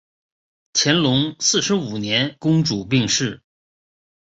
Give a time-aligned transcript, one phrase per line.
[0.73, 3.39] 乾隆四十五年公主病逝。